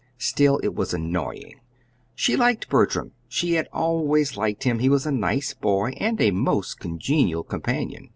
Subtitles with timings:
[0.17, 1.59] Still, it was annoying.
[2.15, 4.79] She liked Bertram, she had always liked him.
[4.79, 8.09] He was a nice boy, and a most congenial companion.